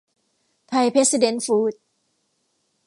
[0.69, 1.81] ไทยเพรซิเดนท์ฟูดส์